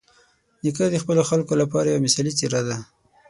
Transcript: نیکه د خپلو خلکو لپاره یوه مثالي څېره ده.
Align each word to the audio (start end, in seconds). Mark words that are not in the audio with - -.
نیکه 0.63 0.85
د 0.91 0.95
خپلو 1.03 1.21
خلکو 1.29 1.53
لپاره 1.61 1.87
یوه 1.89 2.03
مثالي 2.05 2.31
څېره 2.39 2.61
ده. 2.67 2.77